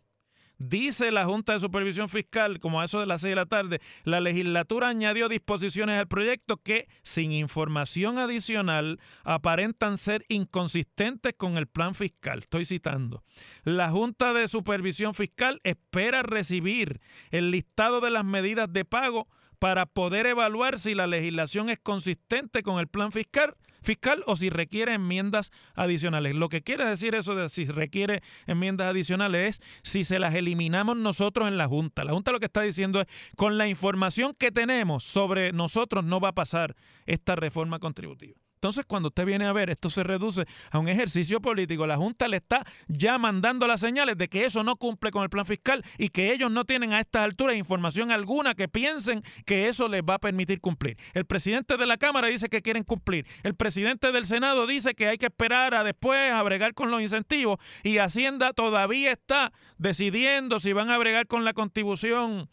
Dice 0.57 1.11
la 1.11 1.25
Junta 1.25 1.53
de 1.53 1.59
Supervisión 1.59 2.09
Fiscal, 2.09 2.59
como 2.59 2.81
a 2.81 2.85
eso 2.85 2.99
de 2.99 3.05
las 3.05 3.21
seis 3.21 3.33
de 3.33 3.35
la 3.35 3.45
tarde, 3.45 3.81
la 4.03 4.19
legislatura 4.19 4.87
añadió 4.87 5.29
disposiciones 5.29 5.99
al 5.99 6.07
proyecto 6.07 6.57
que, 6.57 6.87
sin 7.03 7.31
información 7.31 8.17
adicional, 8.17 8.99
aparentan 9.23 9.99
ser 9.99 10.25
inconsistentes 10.27 11.35
con 11.37 11.59
el 11.59 11.67
plan 11.67 11.93
fiscal. 11.93 12.39
Estoy 12.39 12.65
citando. 12.65 13.23
La 13.63 13.91
Junta 13.91 14.33
de 14.33 14.47
Supervisión 14.47 15.13
Fiscal 15.13 15.61
espera 15.63 16.23
recibir 16.23 16.99
el 17.29 17.51
listado 17.51 18.01
de 18.01 18.09
las 18.09 18.25
medidas 18.25 18.73
de 18.73 18.85
pago 18.85 19.27
para 19.59 19.85
poder 19.85 20.25
evaluar 20.25 20.79
si 20.79 20.93
la 20.93 21.07
legislación 21.07 21.69
es 21.69 21.79
consistente 21.79 22.63
con 22.63 22.79
el 22.79 22.87
plan 22.87 23.11
fiscal, 23.11 23.55
fiscal 23.81 24.23
o 24.25 24.35
si 24.35 24.49
requiere 24.49 24.93
enmiendas 24.93 25.51
adicionales. 25.75 26.35
Lo 26.35 26.49
que 26.49 26.61
quiere 26.61 26.85
decir 26.85 27.15
eso 27.15 27.35
de 27.35 27.49
si 27.49 27.65
requiere 27.65 28.21
enmiendas 28.45 28.87
adicionales 28.87 29.59
es 29.59 29.61
si 29.83 30.03
se 30.03 30.19
las 30.19 30.35
eliminamos 30.35 30.97
nosotros 30.97 31.47
en 31.47 31.57
la 31.57 31.67
Junta. 31.67 32.03
La 32.03 32.13
Junta 32.13 32.31
lo 32.31 32.39
que 32.39 32.45
está 32.45 32.61
diciendo 32.61 33.01
es, 33.01 33.07
con 33.35 33.57
la 33.57 33.67
información 33.67 34.35
que 34.37 34.51
tenemos 34.51 35.03
sobre 35.03 35.51
nosotros 35.51 36.03
no 36.03 36.19
va 36.19 36.29
a 36.29 36.33
pasar 36.33 36.75
esta 37.05 37.35
reforma 37.35 37.79
contributiva. 37.79 38.46
Entonces, 38.57 38.85
cuando 38.87 39.09
usted 39.09 39.23
viene 39.23 39.45
a 39.45 39.53
ver, 39.53 39.69
esto 39.69 39.91
se 39.91 40.01
reduce 40.01 40.45
a 40.71 40.79
un 40.79 40.87
ejercicio 40.87 41.39
político. 41.39 41.85
La 41.85 41.95
Junta 41.95 42.27
le 42.27 42.37
está 42.37 42.65
ya 42.87 43.19
mandando 43.19 43.67
las 43.67 43.81
señales 43.81 44.17
de 44.17 44.29
que 44.29 44.45
eso 44.45 44.63
no 44.63 44.77
cumple 44.77 45.11
con 45.11 45.21
el 45.21 45.29
plan 45.29 45.45
fiscal 45.45 45.85
y 45.99 46.09
que 46.09 46.33
ellos 46.33 46.49
no 46.49 46.65
tienen 46.65 46.91
a 46.91 46.99
estas 46.99 47.23
alturas 47.23 47.55
información 47.55 48.09
alguna 48.09 48.55
que 48.55 48.67
piensen 48.67 49.23
que 49.45 49.67
eso 49.67 49.87
les 49.87 50.01
va 50.01 50.15
a 50.15 50.19
permitir 50.19 50.59
cumplir. 50.59 50.97
El 51.13 51.25
presidente 51.25 51.77
de 51.77 51.85
la 51.85 51.97
Cámara 51.97 52.29
dice 52.29 52.49
que 52.49 52.63
quieren 52.63 52.83
cumplir. 52.83 53.27
El 53.43 53.53
presidente 53.53 54.11
del 54.11 54.25
Senado 54.25 54.65
dice 54.65 54.95
que 54.95 55.07
hay 55.07 55.19
que 55.19 55.27
esperar 55.27 55.75
a 55.75 55.83
después 55.83 56.31
a 56.31 56.41
bregar 56.41 56.73
con 56.73 56.89
los 56.89 57.03
incentivos 57.03 57.59
y 57.83 57.99
Hacienda 57.99 58.53
todavía 58.53 59.11
está 59.11 59.53
decidiendo 59.77 60.59
si 60.59 60.73
van 60.73 60.89
a 60.89 60.97
bregar 60.97 61.27
con 61.27 61.45
la 61.45 61.53
contribución 61.53 62.49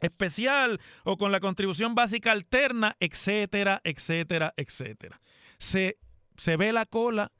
especial 0.00 0.80
o 1.02 1.16
con 1.16 1.32
la 1.32 1.40
contribución 1.40 1.96
básica 1.96 2.30
alterna, 2.30 2.96
etcétera, 3.00 3.80
etcétera, 3.82 4.54
etcétera 4.56 5.20
se, 5.60 5.98
se 6.36 6.56
ve 6.56 6.72
la 6.72 6.86
cola, 6.86 7.30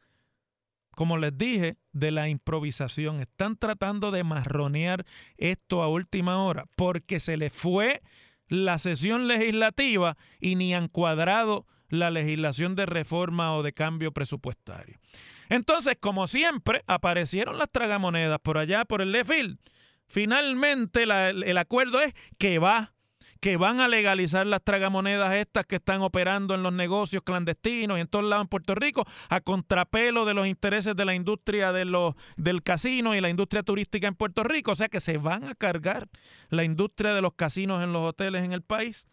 como 0.92 1.16
les 1.16 1.36
dije, 1.36 1.78
de 1.92 2.12
la 2.12 2.28
improvisación. 2.28 3.20
Están 3.20 3.56
tratando 3.56 4.12
de 4.12 4.22
marronear 4.22 5.04
esto 5.38 5.82
a 5.82 5.88
última 5.88 6.44
hora 6.44 6.66
porque 6.76 7.18
se 7.18 7.36
le 7.36 7.50
fue 7.50 8.02
la 8.46 8.78
sesión 8.78 9.26
legislativa 9.26 10.16
y 10.38 10.54
ni 10.54 10.74
han 10.74 10.88
cuadrado 10.88 11.66
la 11.88 12.10
legislación 12.10 12.76
de 12.76 12.86
reforma 12.86 13.56
o 13.56 13.62
de 13.62 13.72
cambio 13.72 14.12
presupuestario. 14.12 15.00
Entonces, 15.48 15.96
como 15.98 16.28
siempre, 16.28 16.84
aparecieron 16.86 17.58
las 17.58 17.70
tragamonedas 17.72 18.38
por 18.40 18.58
allá, 18.58 18.84
por 18.84 19.02
el 19.02 19.12
Lefil. 19.12 19.58
Finalmente, 20.06 21.04
el 21.04 21.58
acuerdo 21.58 22.00
es 22.00 22.14
que 22.38 22.58
va 22.58 22.92
que 23.40 23.56
van 23.56 23.80
a 23.80 23.88
legalizar 23.88 24.47
las 24.47 24.62
tragamonedas 24.62 25.35
estas 25.35 25.66
que 25.66 25.76
están 25.76 26.02
operando 26.02 26.54
en 26.54 26.62
los 26.62 26.73
negocios 26.73 27.23
clandestinos 27.25 27.99
y 27.99 28.02
en 28.02 28.06
todos 28.06 28.25
lados 28.25 28.44
en 28.44 28.49
Puerto 28.49 28.75
Rico 28.75 29.04
a 29.28 29.40
contrapelo 29.40 30.26
de 30.26 30.35
los 30.35 30.47
intereses 30.47 30.94
de 30.94 31.04
la 31.04 31.14
industria 31.14 31.73
de 31.73 31.87
los, 31.87 32.14
del 32.37 32.62
casino 32.62 33.14
y 33.14 33.20
la 33.20 33.30
industria 33.30 33.62
turística 33.62 34.06
en 34.06 34.14
Puerto 34.14 34.42
Rico. 34.44 34.73
O 34.73 34.76
sea 34.76 34.88
que 34.88 35.00
se 35.00 35.16
van 35.16 35.44
a 35.44 35.54
cargar 35.54 36.09
la 36.50 36.64
industria 36.64 37.14
de 37.14 37.23
los 37.23 37.35
casinos 37.35 37.82
en 37.82 37.92
los 37.92 38.09
hoteles 38.09 38.44
en 38.44 38.52
el 38.52 38.62
país. 38.62 39.06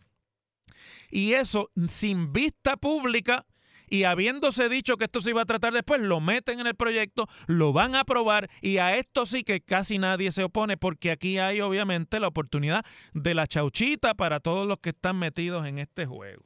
Y 1.10 1.34
eso 1.34 1.72
sin 1.89 2.34
vista 2.34 2.75
pública 2.75 3.46
y 3.89 4.03
habiéndose 4.03 4.70
dicho 4.70 4.98
que 4.98 5.06
esto 5.06 5.22
se 5.22 5.32
iba 5.32 5.41
a 5.41 5.46
tratar 5.46 5.74
después, 5.74 6.01
lo 6.01 6.20
meten 6.20 6.60
en 6.60 6.67
el 6.67 6.75
proyecto, 6.75 7.27
lo 7.48 7.74
van 7.74 7.96
a 7.96 8.01
aprobar 8.01 8.50
y 8.62 8.77
a 8.77 8.98
esto 8.98 9.25
sí 9.25 9.44
que 9.44 9.62
casi 9.62 9.98
nadie 9.98 10.32
se 10.32 10.44
opone 10.44 10.77
porque 10.77 11.12
aquí 11.12 11.38
hay 11.38 11.62
obviamente 11.62 12.20
la 12.20 12.27
oportunidad 12.27 12.86
de 13.13 13.34
la 13.34 13.48
chauchita 13.48 14.13
para 14.13 14.39
todos 14.39 14.67
los 14.67 14.79
que 14.79 14.89
están 14.89 15.17
metidos 15.17 15.65
en 15.65 15.79
este 15.79 16.06
juego. 16.06 16.44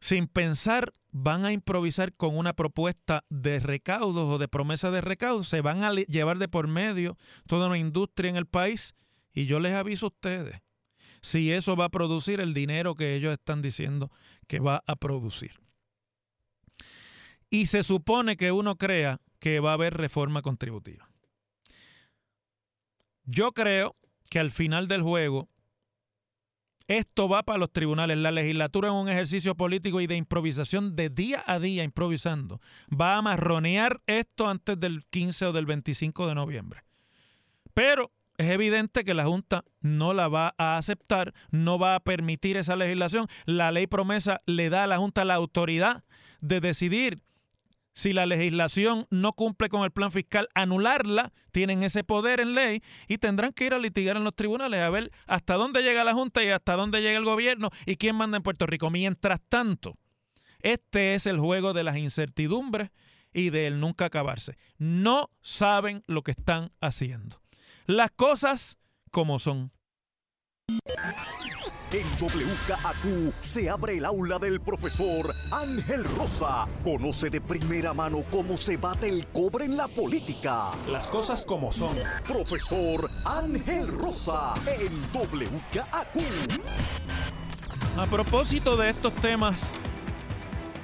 Sin 0.00 0.26
pensar, 0.26 0.92
van 1.12 1.44
a 1.44 1.52
improvisar 1.52 2.12
con 2.12 2.36
una 2.36 2.54
propuesta 2.54 3.24
de 3.30 3.60
recaudos 3.60 4.28
o 4.28 4.38
de 4.38 4.48
promesa 4.48 4.90
de 4.90 5.00
recaudos, 5.00 5.48
se 5.48 5.60
van 5.60 5.84
a 5.84 5.92
llevar 5.92 6.38
de 6.38 6.48
por 6.48 6.66
medio 6.66 7.16
toda 7.46 7.68
una 7.68 7.78
industria 7.78 8.28
en 8.28 8.36
el 8.36 8.46
país 8.46 8.94
y 9.32 9.46
yo 9.46 9.60
les 9.60 9.72
aviso 9.72 10.06
a 10.06 10.08
ustedes, 10.08 10.60
si 11.22 11.52
eso 11.52 11.76
va 11.76 11.86
a 11.86 11.90
producir 11.90 12.40
el 12.40 12.52
dinero 12.52 12.96
que 12.96 13.14
ellos 13.14 13.32
están 13.32 13.62
diciendo 13.62 14.10
que 14.44 14.60
va 14.60 14.82
a 14.86 14.96
producir. 14.96 15.60
Y 17.50 17.66
se 17.66 17.82
supone 17.82 18.36
que 18.36 18.52
uno 18.52 18.76
crea 18.76 19.20
que 19.38 19.60
va 19.60 19.70
a 19.70 19.74
haber 19.74 19.94
reforma 19.94 20.42
contributiva. 20.42 21.08
Yo 23.24 23.52
creo 23.52 23.96
que 24.28 24.38
al 24.38 24.50
final 24.50 24.88
del 24.88 25.02
juego 25.02 25.48
esto 26.86 27.28
va 27.28 27.42
para 27.42 27.58
los 27.58 27.72
tribunales. 27.72 28.18
La 28.18 28.30
legislatura 28.30 28.88
en 28.88 28.94
un 28.94 29.08
ejercicio 29.08 29.54
político 29.54 30.00
y 30.00 30.06
de 30.06 30.16
improvisación 30.16 30.96
de 30.96 31.08
día 31.08 31.42
a 31.46 31.58
día, 31.58 31.82
improvisando, 31.82 32.60
va 32.88 33.16
a 33.16 33.22
marronear 33.22 34.02
esto 34.06 34.48
antes 34.48 34.78
del 34.78 35.02
15 35.06 35.46
o 35.46 35.52
del 35.52 35.66
25 35.66 36.26
de 36.28 36.34
noviembre. 36.34 36.84
Pero 37.72 38.12
es 38.36 38.50
evidente 38.50 39.04
que 39.04 39.14
la 39.14 39.26
Junta 39.26 39.64
no 39.80 40.12
la 40.12 40.28
va 40.28 40.54
a 40.58 40.76
aceptar, 40.76 41.34
no 41.50 41.78
va 41.78 41.94
a 41.94 42.00
permitir 42.00 42.56
esa 42.56 42.76
legislación. 42.76 43.26
La 43.46 43.70
ley 43.70 43.86
promesa 43.86 44.42
le 44.46 44.70
da 44.70 44.84
a 44.84 44.86
la 44.86 44.98
Junta 44.98 45.24
la 45.24 45.34
autoridad 45.34 46.04
de 46.40 46.60
decidir 46.60 47.22
si 47.94 48.12
la 48.12 48.26
legislación 48.26 49.06
no 49.10 49.32
cumple 49.34 49.68
con 49.68 49.84
el 49.84 49.92
plan 49.92 50.10
fiscal, 50.10 50.48
anularla, 50.54 51.32
tienen 51.52 51.84
ese 51.84 52.02
poder 52.02 52.40
en 52.40 52.54
ley 52.54 52.82
y 53.06 53.18
tendrán 53.18 53.52
que 53.52 53.66
ir 53.66 53.74
a 53.74 53.78
litigar 53.78 54.16
en 54.16 54.24
los 54.24 54.34
tribunales 54.34 54.80
a 54.80 54.90
ver 54.90 55.12
hasta 55.28 55.54
dónde 55.54 55.82
llega 55.82 56.02
la 56.02 56.12
Junta 56.12 56.42
y 56.42 56.48
hasta 56.48 56.74
dónde 56.74 57.00
llega 57.00 57.16
el 57.16 57.24
gobierno 57.24 57.70
y 57.86 57.96
quién 57.96 58.16
manda 58.16 58.36
en 58.36 58.42
Puerto 58.42 58.66
Rico. 58.66 58.90
Mientras 58.90 59.40
tanto, 59.48 59.94
este 60.58 61.14
es 61.14 61.26
el 61.26 61.38
juego 61.38 61.72
de 61.72 61.84
las 61.84 61.96
incertidumbres 61.96 62.90
y 63.32 63.50
del 63.50 63.78
nunca 63.78 64.06
acabarse. 64.06 64.56
No 64.76 65.30
saben 65.40 66.02
lo 66.08 66.22
que 66.22 66.32
están 66.32 66.72
haciendo. 66.80 67.43
Las 67.86 68.12
cosas 68.12 68.78
como 69.10 69.38
son. 69.38 69.70
En 71.92 72.06
WKAQ 72.18 73.34
se 73.42 73.68
abre 73.68 73.98
el 73.98 74.06
aula 74.06 74.38
del 74.38 74.62
profesor 74.62 75.30
Ángel 75.52 76.02
Rosa. 76.16 76.66
Conoce 76.82 77.28
de 77.28 77.42
primera 77.42 77.92
mano 77.92 78.24
cómo 78.30 78.56
se 78.56 78.78
bate 78.78 79.10
el 79.10 79.26
cobre 79.26 79.66
en 79.66 79.76
la 79.76 79.86
política. 79.86 80.70
Las 80.90 81.08
cosas 81.08 81.44
como 81.44 81.70
son. 81.70 81.94
Profesor 82.26 83.10
Ángel 83.26 83.88
Rosa 83.88 84.54
en 84.66 85.02
WKAQ. 85.12 86.22
A 87.98 88.06
propósito 88.06 88.78
de 88.78 88.88
estos 88.88 89.14
temas 89.16 89.60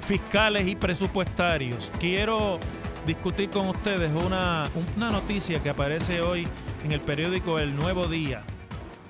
fiscales 0.07 0.69
y 0.69 0.77
presupuestarios, 0.77 1.91
quiero 1.99 2.61
discutir 3.07 3.49
con 3.49 3.71
ustedes 3.71 4.13
una, 4.23 4.71
una 4.99 5.11
noticia 5.11 5.63
que 5.63 5.71
aparece 5.71 6.21
hoy 6.21 6.47
en 6.85 6.93
el 6.93 7.01
periódico 7.01 7.59
El 7.59 7.77
Nuevo 7.77 8.07
Día. 8.07 8.43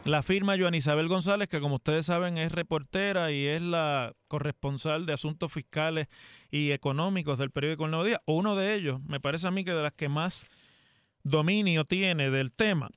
La 0.05 0.23
firma 0.23 0.57
Joan 0.59 0.75
Isabel 0.75 1.09
González, 1.09 1.49
que 1.49 1.61
como 1.61 1.77
ustedes 1.77 2.07
saben 2.07 2.39
es 2.39 2.53
reportera 2.53 3.31
y 3.31 3.47
es 3.47 3.63
la 3.63 4.15
corresponsal 4.29 5.07
de 5.07 5.13
asuntos 5.13 5.53
fiscales 5.53 6.09
y 6.51 6.73
económicos 6.73 7.39
del 7.39 7.51
periódico 7.51 7.85
El 7.85 7.91
Nuevo 7.93 8.07
Día, 8.07 8.23
uno 8.27 8.57
de 8.57 8.75
ellos, 8.75 9.01
me 9.03 9.21
parece 9.21 9.47
a 9.47 9.51
mí 9.51 9.65
que 9.65 9.73
de 9.73 9.83
las 9.83 9.93
que 9.93 10.09
más 10.09 10.47
dominio 11.23 11.85
tiene 11.85 12.31
del 12.31 12.53
tema. 12.53 12.91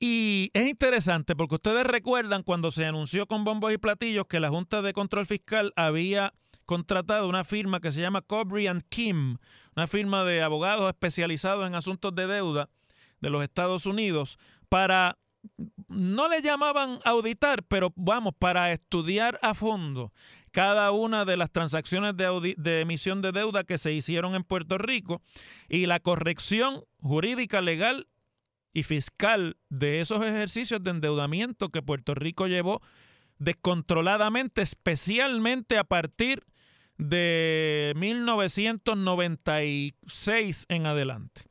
Y 0.00 0.50
es 0.52 0.66
interesante 0.66 1.36
porque 1.36 1.56
ustedes 1.56 1.86
recuerdan 1.86 2.42
cuando 2.42 2.70
se 2.70 2.84
anunció 2.84 3.26
con 3.26 3.44
bombos 3.44 3.72
y 3.72 3.78
platillos 3.78 4.26
que 4.26 4.40
la 4.40 4.50
Junta 4.50 4.82
de 4.82 4.92
Control 4.92 5.26
Fiscal 5.26 5.72
había 5.76 6.34
contratado 6.66 7.28
una 7.28 7.44
firma 7.44 7.80
que 7.80 7.92
se 7.92 8.00
llama 8.00 8.22
Cobry 8.22 8.68
Kim, 8.88 9.36
una 9.76 9.86
firma 9.86 10.24
de 10.24 10.42
abogados 10.42 10.88
especializados 10.88 11.66
en 11.66 11.74
asuntos 11.74 12.14
de 12.14 12.26
deuda 12.26 12.68
de 13.20 13.30
los 13.30 13.42
Estados 13.42 13.86
Unidos, 13.86 14.38
para 14.68 15.18
no 15.88 16.28
le 16.28 16.42
llamaban 16.42 16.98
auditar, 17.04 17.62
pero 17.64 17.92
vamos, 17.96 18.34
para 18.38 18.72
estudiar 18.72 19.38
a 19.42 19.54
fondo 19.54 20.12
cada 20.50 20.90
una 20.90 21.24
de 21.24 21.36
las 21.36 21.52
transacciones 21.52 22.16
de, 22.16 22.54
de, 22.56 22.80
emisión 22.80 23.22
de 23.22 23.30
deuda 23.32 23.64
que 23.64 23.78
se 23.78 23.92
hicieron 23.92 24.34
en 24.34 24.42
Puerto 24.42 24.78
Rico 24.78 25.22
y 25.68 25.86
la 25.86 26.00
corrección 26.00 26.82
jurídica, 27.00 27.60
legal 27.60 28.08
y 28.72 28.82
fiscal 28.82 29.56
de 29.68 30.00
esos 30.00 30.24
ejercicios 30.24 30.82
de 30.82 30.90
endeudamiento 30.90 31.68
que 31.68 31.82
Puerto 31.82 32.14
Rico 32.14 32.46
llevó 32.46 32.80
descontroladamente, 33.38 34.62
especialmente 34.62 35.76
a 35.78 35.84
partir 35.84 36.42
de 36.96 37.92
1996 37.96 40.66
en 40.68 40.86
adelante. 40.86 41.42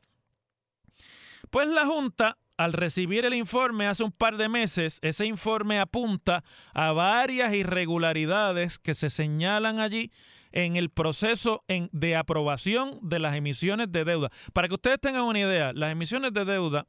Pues 1.56 1.68
la 1.68 1.86
Junta 1.86 2.36
al 2.58 2.74
recibir 2.74 3.24
el 3.24 3.32
informe 3.32 3.86
hace 3.86 4.04
un 4.04 4.12
par 4.12 4.36
de 4.36 4.46
meses, 4.46 4.98
ese 5.00 5.24
informe 5.24 5.80
apunta 5.80 6.44
a 6.74 6.92
varias 6.92 7.54
irregularidades 7.54 8.78
que 8.78 8.92
se 8.92 9.08
señalan 9.08 9.80
allí 9.80 10.12
en 10.52 10.76
el 10.76 10.90
proceso 10.90 11.64
de 11.92 12.14
aprobación 12.14 12.98
de 13.00 13.20
las 13.20 13.34
emisiones 13.36 13.90
de 13.90 14.04
deuda. 14.04 14.30
Para 14.52 14.68
que 14.68 14.74
ustedes 14.74 15.00
tengan 15.00 15.22
una 15.22 15.40
idea, 15.40 15.72
las 15.72 15.92
emisiones 15.92 16.34
de 16.34 16.44
deuda 16.44 16.86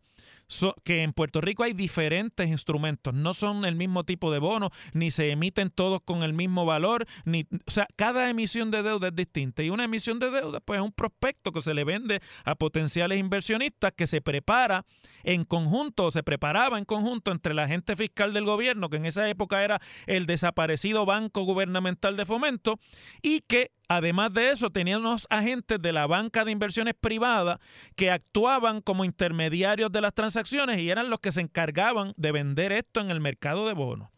que 0.83 1.03
en 1.03 1.13
Puerto 1.13 1.41
Rico 1.41 1.63
hay 1.63 1.73
diferentes 1.73 2.47
instrumentos, 2.47 3.13
no 3.13 3.33
son 3.33 3.65
el 3.65 3.75
mismo 3.75 4.03
tipo 4.03 4.31
de 4.31 4.39
bono, 4.39 4.71
ni 4.93 5.11
se 5.11 5.31
emiten 5.31 5.69
todos 5.69 6.01
con 6.03 6.23
el 6.23 6.33
mismo 6.33 6.65
valor, 6.65 7.05
ni, 7.25 7.45
o 7.65 7.71
sea, 7.71 7.87
cada 7.95 8.29
emisión 8.29 8.71
de 8.71 8.83
deuda 8.83 9.09
es 9.09 9.15
distinta. 9.15 9.63
Y 9.63 9.69
una 9.69 9.83
emisión 9.83 10.19
de 10.19 10.31
deuda 10.31 10.59
pues 10.59 10.79
es 10.79 10.85
un 10.85 10.91
prospecto 10.91 11.51
que 11.51 11.61
se 11.61 11.73
le 11.73 11.83
vende 11.83 12.21
a 12.45 12.55
potenciales 12.55 13.19
inversionistas 13.19 13.91
que 13.95 14.07
se 14.07 14.21
prepara 14.21 14.85
en 15.23 15.43
conjunto, 15.43 16.11
se 16.11 16.23
preparaba 16.23 16.77
en 16.77 16.85
conjunto 16.85 17.31
entre 17.31 17.53
la 17.53 17.63
agente 17.63 17.95
fiscal 17.95 18.33
del 18.33 18.45
gobierno, 18.45 18.89
que 18.89 18.97
en 18.97 19.05
esa 19.05 19.29
época 19.29 19.63
era 19.63 19.81
el 20.05 20.25
desaparecido 20.25 21.05
Banco 21.05 21.43
Gubernamental 21.43 22.15
de 22.15 22.25
Fomento, 22.25 22.79
y 23.21 23.41
que 23.41 23.71
Además 23.89 24.33
de 24.33 24.51
eso, 24.51 24.69
tenían 24.69 24.99
unos 24.99 25.27
agentes 25.29 25.81
de 25.81 25.93
la 25.93 26.07
banca 26.07 26.43
de 26.43 26.51
inversiones 26.51 26.93
privada 26.99 27.59
que 27.95 28.11
actuaban 28.11 28.81
como 28.81 29.05
intermediarios 29.05 29.91
de 29.91 30.01
las 30.01 30.13
transacciones 30.13 30.79
y 30.79 30.89
eran 30.89 31.09
los 31.09 31.19
que 31.19 31.31
se 31.31 31.41
encargaban 31.41 32.13
de 32.17 32.33
vender 32.33 32.73
esto 32.73 32.99
en 32.99 33.09
el 33.09 33.21
mercado 33.21 33.65
de 33.65 33.73
bonos. 33.73 34.09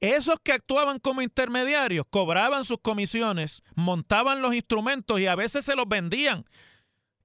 Esos 0.00 0.36
que 0.42 0.52
actuaban 0.52 0.98
como 0.98 1.22
intermediarios 1.22 2.06
cobraban 2.08 2.64
sus 2.64 2.78
comisiones, 2.80 3.62
montaban 3.76 4.40
los 4.40 4.54
instrumentos 4.54 5.20
y 5.20 5.26
a 5.26 5.34
veces 5.34 5.64
se 5.64 5.76
los 5.76 5.86
vendían 5.86 6.44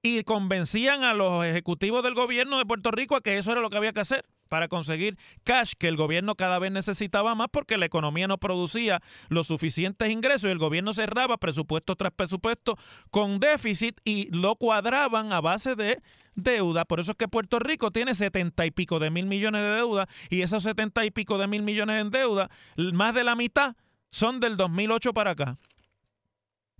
y 0.02 0.22
convencían 0.24 1.04
a 1.04 1.14
los 1.14 1.44
ejecutivos 1.44 2.04
del 2.04 2.14
gobierno 2.14 2.58
de 2.58 2.66
Puerto 2.66 2.90
Rico 2.90 3.16
a 3.16 3.20
que 3.22 3.38
eso 3.38 3.50
era 3.50 3.62
lo 3.62 3.70
que 3.70 3.78
había 3.78 3.92
que 3.92 4.00
hacer 4.00 4.26
para 4.48 4.68
conseguir 4.68 5.16
cash 5.44 5.72
que 5.78 5.88
el 5.88 5.96
gobierno 5.96 6.34
cada 6.34 6.58
vez 6.58 6.72
necesitaba 6.72 7.34
más 7.34 7.48
porque 7.52 7.78
la 7.78 7.86
economía 7.86 8.26
no 8.26 8.38
producía 8.38 9.00
los 9.28 9.46
suficientes 9.46 10.10
ingresos 10.10 10.44
y 10.44 10.52
el 10.52 10.58
gobierno 10.58 10.92
cerraba 10.92 11.36
presupuesto 11.36 11.96
tras 11.96 12.12
presupuesto 12.12 12.76
con 13.10 13.40
déficit 13.40 14.00
y 14.04 14.28
lo 14.36 14.56
cuadraban 14.56 15.32
a 15.32 15.40
base 15.40 15.74
de 15.74 16.00
deuda. 16.34 16.84
Por 16.84 17.00
eso 17.00 17.12
es 17.12 17.16
que 17.16 17.28
Puerto 17.28 17.58
Rico 17.58 17.90
tiene 17.90 18.14
setenta 18.14 18.66
y 18.66 18.70
pico 18.70 18.98
de 18.98 19.10
mil 19.10 19.26
millones 19.26 19.62
de 19.62 19.68
deuda 19.68 20.08
y 20.30 20.42
esos 20.42 20.62
setenta 20.62 21.04
y 21.04 21.10
pico 21.10 21.38
de 21.38 21.46
mil 21.46 21.62
millones 21.62 22.00
en 22.00 22.10
deuda, 22.10 22.50
más 22.76 23.14
de 23.14 23.24
la 23.24 23.34
mitad 23.34 23.76
son 24.10 24.40
del 24.40 24.56
2008 24.56 25.12
para 25.12 25.32
acá. 25.32 25.58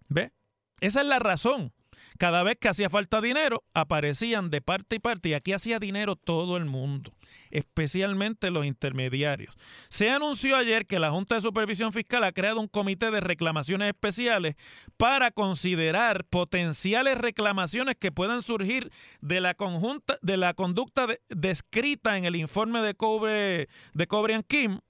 ¿Ve? 0.09 0.33
Esa 0.81 1.01
es 1.01 1.07
la 1.07 1.19
razón 1.19 1.73
cada 2.19 2.43
vez 2.43 2.59
que 2.61 2.69
hacía 2.69 2.91
falta 2.91 3.21
dinero, 3.21 3.65
aparecían 3.73 4.51
de 4.51 4.61
parte 4.61 4.97
y 4.97 4.99
parte 4.99 5.31
y 5.31 5.35
aquí 5.35 5.53
hacía 5.53 5.79
dinero 5.79 6.17
todo 6.17 6.57
el 6.57 6.65
mundo, 6.65 7.13
especialmente 7.51 8.51
los 8.51 8.67
intermediarios. 8.67 9.57
Se 9.89 10.11
anunció 10.11 10.57
ayer 10.57 10.87
que 10.87 10.99
la 10.99 11.11
Junta 11.11 11.37
de 11.37 11.41
Supervisión 11.41 11.93
Fiscal 11.93 12.25
ha 12.25 12.33
creado 12.33 12.61
un 12.61 12.69
comité 12.69 13.11
de 13.11 13.21
reclamaciones 13.21 13.89
especiales 13.89 14.57
para 14.97 15.31
considerar 15.31 16.25
potenciales 16.25 17.17
reclamaciones 17.17 17.97
que 17.99 18.13
puedan 18.13 18.43
surgir 18.43 18.91
de 19.21 19.41
la, 19.41 19.55
conjunta, 19.55 20.19
de 20.21 20.37
la 20.37 20.55
conducta 20.55 21.07
descrita 21.29 22.19
en 22.19 22.25
el 22.25 22.37
informe 22.37 22.83
de 22.83 22.95
Cobre, 22.95 23.69
de 23.95 24.45
Kim 24.49 24.81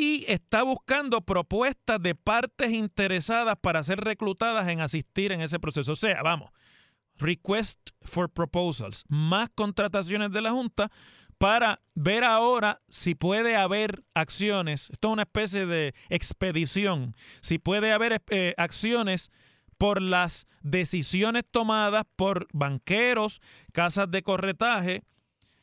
y 0.00 0.24
está 0.28 0.62
buscando 0.62 1.20
propuestas 1.20 2.02
de 2.02 2.14
partes 2.14 2.72
interesadas 2.72 3.58
para 3.60 3.82
ser 3.82 4.00
reclutadas 4.00 4.66
en 4.68 4.80
asistir 4.80 5.30
en 5.30 5.42
ese 5.42 5.60
proceso. 5.60 5.92
O 5.92 5.96
sea, 5.96 6.22
vamos, 6.22 6.50
request 7.18 7.90
for 8.00 8.30
proposals, 8.30 9.04
más 9.10 9.50
contrataciones 9.54 10.32
de 10.32 10.40
la 10.40 10.52
Junta 10.52 10.90
para 11.36 11.82
ver 11.94 12.24
ahora 12.24 12.80
si 12.88 13.14
puede 13.14 13.56
haber 13.56 14.02
acciones, 14.14 14.88
esto 14.88 15.08
es 15.08 15.12
una 15.12 15.22
especie 15.24 15.66
de 15.66 15.94
expedición, 16.08 17.14
si 17.42 17.58
puede 17.58 17.92
haber 17.92 18.22
eh, 18.30 18.54
acciones 18.56 19.30
por 19.76 20.00
las 20.00 20.46
decisiones 20.62 21.44
tomadas 21.50 22.06
por 22.16 22.48
banqueros, 22.54 23.42
casas 23.74 24.10
de 24.10 24.22
corretaje, 24.22 25.02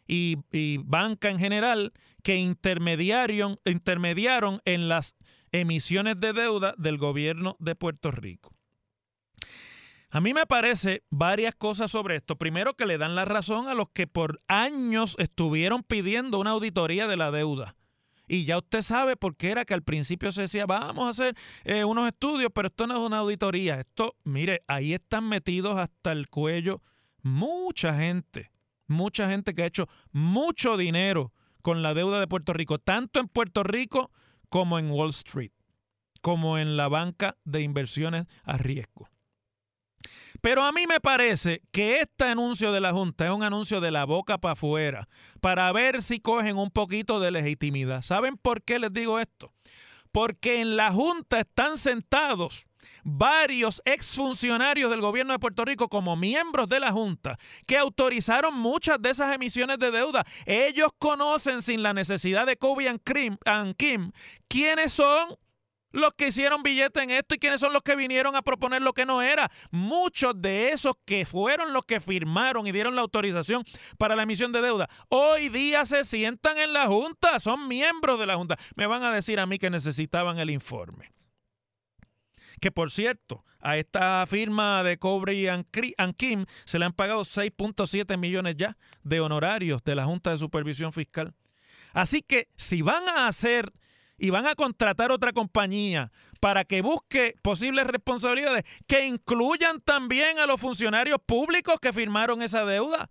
y, 0.07 0.77
banca 0.79 1.29
en 1.29 1.39
general 1.39 1.93
que 2.23 2.35
intermediaron, 2.37 3.57
intermediaron 3.65 4.61
en 4.65 4.87
las 4.87 5.15
emisiones 5.51 6.19
de 6.19 6.33
deuda 6.33 6.73
del 6.77 6.97
gobierno 6.97 7.55
de 7.59 7.75
Puerto 7.75 8.11
Rico. 8.11 8.53
A 10.09 10.21
mí 10.21 10.33
me 10.33 10.45
parece 10.45 11.03
varias 11.09 11.53
cosas 11.55 11.91
sobre 11.91 12.15
esto. 12.15 12.37
Primero 12.37 12.75
que 12.75 12.85
le 12.85 12.97
dan 12.97 13.15
la 13.15 13.25
razón 13.25 13.67
a 13.67 13.73
los 13.73 13.89
que 13.89 14.07
por 14.07 14.41
años 14.47 15.15
estuvieron 15.19 15.83
pidiendo 15.83 16.39
una 16.39 16.51
auditoría 16.51 17.07
de 17.07 17.17
la 17.17 17.29
deuda. 17.29 17.75
Y 18.29 18.45
ya 18.45 18.57
usted 18.57 18.81
sabe 18.81 19.15
por 19.15 19.35
qué 19.37 19.51
era 19.51 19.65
que 19.65 19.73
al 19.73 19.83
principio 19.83 20.31
se 20.31 20.41
decía, 20.41 20.65
vamos 20.65 21.05
a 21.05 21.09
hacer 21.09 21.35
eh, 21.63 21.83
unos 21.83 22.07
estudios, 22.07 22.51
pero 22.53 22.67
esto 22.67 22.87
no 22.87 22.95
es 22.95 22.99
una 22.99 23.19
auditoría. 23.19 23.79
Esto, 23.79 24.15
mire, 24.23 24.63
ahí 24.67 24.93
están 24.93 25.27
metidos 25.27 25.77
hasta 25.77 26.11
el 26.11 26.29
cuello 26.29 26.81
mucha 27.21 27.95
gente 27.95 28.51
mucha 28.87 29.29
gente 29.29 29.53
que 29.53 29.63
ha 29.63 29.67
hecho 29.67 29.87
mucho 30.11 30.77
dinero 30.77 31.33
con 31.61 31.83
la 31.83 31.93
deuda 31.93 32.19
de 32.19 32.27
Puerto 32.27 32.53
Rico, 32.53 32.79
tanto 32.79 33.19
en 33.19 33.27
Puerto 33.27 33.63
Rico 33.63 34.11
como 34.49 34.79
en 34.79 34.89
Wall 34.89 35.09
Street, 35.09 35.51
como 36.21 36.57
en 36.57 36.77
la 36.77 36.87
banca 36.87 37.37
de 37.43 37.61
inversiones 37.61 38.25
a 38.43 38.57
riesgo. 38.57 39.09
Pero 40.41 40.63
a 40.63 40.71
mí 40.71 40.85
me 40.87 40.99
parece 40.99 41.61
que 41.71 41.99
este 41.99 42.25
anuncio 42.25 42.71
de 42.71 42.81
la 42.81 42.93
Junta 42.93 43.25
es 43.25 43.31
un 43.31 43.43
anuncio 43.43 43.81
de 43.81 43.91
la 43.91 44.05
boca 44.05 44.37
para 44.37 44.53
afuera, 44.53 45.09
para 45.41 45.71
ver 45.71 46.03
si 46.03 46.19
cogen 46.19 46.57
un 46.57 46.69
poquito 46.69 47.19
de 47.19 47.31
legitimidad. 47.31 48.01
¿Saben 48.01 48.37
por 48.37 48.61
qué 48.63 48.79
les 48.79 48.93
digo 48.93 49.19
esto? 49.19 49.51
Porque 50.11 50.61
en 50.61 50.77
la 50.77 50.91
Junta 50.91 51.41
están 51.41 51.77
sentados 51.77 52.65
varios 53.03 53.81
exfuncionarios 53.85 54.89
del 54.89 55.01
gobierno 55.01 55.33
de 55.33 55.39
Puerto 55.39 55.65
Rico 55.65 55.89
como 55.89 56.15
miembros 56.15 56.67
de 56.69 56.79
la 56.79 56.91
Junta 56.91 57.37
que 57.65 57.77
autorizaron 57.77 58.53
muchas 58.53 59.01
de 59.01 59.09
esas 59.09 59.33
emisiones 59.33 59.79
de 59.79 59.91
deuda. 59.91 60.25
Ellos 60.45 60.91
conocen 60.97 61.61
sin 61.61 61.83
la 61.83 61.93
necesidad 61.93 62.45
de 62.45 62.57
Kobe 62.57 62.87
Kim, 63.77 64.11
quiénes 64.47 64.93
son 64.93 65.37
los 65.91 66.13
que 66.13 66.27
hicieron 66.27 66.63
billete 66.63 67.01
en 67.01 67.09
esto 67.11 67.35
y 67.35 67.39
quiénes 67.39 67.59
son 67.59 67.73
los 67.73 67.81
que 67.81 67.95
vinieron 67.95 68.35
a 68.35 68.41
proponer 68.41 68.81
lo 68.81 68.93
que 68.93 69.05
no 69.05 69.21
era. 69.21 69.49
Muchos 69.71 70.33
de 70.39 70.69
esos 70.69 70.93
que 71.05 71.25
fueron 71.25 71.73
los 71.73 71.85
que 71.85 71.99
firmaron 71.99 72.67
y 72.67 72.71
dieron 72.71 72.95
la 72.95 73.01
autorización 73.01 73.63
para 73.97 74.15
la 74.15 74.23
emisión 74.23 74.51
de 74.51 74.61
deuda, 74.61 74.89
hoy 75.09 75.49
día 75.49 75.85
se 75.85 76.03
sientan 76.03 76.57
en 76.57 76.73
la 76.73 76.87
Junta, 76.87 77.39
son 77.39 77.67
miembros 77.67 78.19
de 78.19 78.25
la 78.25 78.35
Junta. 78.35 78.57
Me 78.75 78.85
van 78.85 79.03
a 79.03 79.11
decir 79.11 79.39
a 79.39 79.45
mí 79.45 79.57
que 79.57 79.69
necesitaban 79.69 80.39
el 80.39 80.49
informe. 80.49 81.16
Que 82.59 82.71
por 82.71 82.91
cierto, 82.91 83.43
a 83.59 83.77
esta 83.77 84.25
firma 84.27 84.83
de 84.83 84.97
Cobre 84.97 85.33
y 85.33 85.47
Ankim 85.47 86.45
se 86.65 86.79
le 86.79 86.85
han 86.85 86.93
pagado 86.93 87.21
6.7 87.21 88.17
millones 88.17 88.55
ya 88.57 88.77
de 89.03 89.19
honorarios 89.19 89.83
de 89.83 89.95
la 89.95 90.05
Junta 90.05 90.31
de 90.31 90.37
Supervisión 90.37 90.93
Fiscal. 90.93 91.33
Así 91.93 92.21
que 92.21 92.49
si 92.55 92.81
van 92.81 93.07
a 93.09 93.27
hacer 93.27 93.73
y 94.17 94.29
van 94.29 94.47
a 94.47 94.55
contratar 94.55 95.11
otra 95.11 95.33
compañía 95.33 96.11
para 96.39 96.65
que 96.65 96.81
busque 96.81 97.35
posibles 97.41 97.87
responsabilidades 97.87 98.65
que 98.87 99.05
incluyan 99.05 99.81
también 99.81 100.39
a 100.39 100.47
los 100.47 100.59
funcionarios 100.59 101.19
públicos 101.25 101.77
que 101.81 101.93
firmaron 101.93 102.41
esa 102.41 102.65
deuda 102.65 103.09